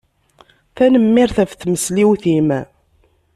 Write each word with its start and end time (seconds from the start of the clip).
Tanemmirt 0.75 1.37
ɣef 1.41 1.51
tmesliwt-im. 1.55 2.49